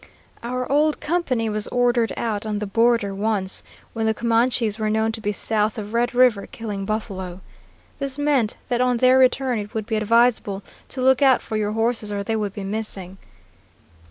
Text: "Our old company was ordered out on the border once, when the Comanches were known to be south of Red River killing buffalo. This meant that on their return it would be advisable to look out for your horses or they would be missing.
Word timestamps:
"Our 0.41 0.67
old 0.71 0.99
company 0.99 1.47
was 1.47 1.67
ordered 1.67 2.11
out 2.17 2.43
on 2.43 2.57
the 2.57 2.65
border 2.65 3.13
once, 3.13 3.61
when 3.93 4.07
the 4.07 4.15
Comanches 4.15 4.79
were 4.79 4.89
known 4.89 5.11
to 5.11 5.21
be 5.21 5.31
south 5.31 5.77
of 5.77 5.93
Red 5.93 6.15
River 6.15 6.47
killing 6.47 6.85
buffalo. 6.85 7.39
This 7.99 8.17
meant 8.17 8.57
that 8.67 8.81
on 8.81 8.97
their 8.97 9.19
return 9.19 9.59
it 9.59 9.75
would 9.75 9.85
be 9.85 9.97
advisable 9.97 10.63
to 10.87 11.03
look 11.03 11.21
out 11.21 11.39
for 11.39 11.55
your 11.55 11.73
horses 11.73 12.11
or 12.11 12.23
they 12.23 12.35
would 12.35 12.53
be 12.55 12.63
missing. 12.63 13.19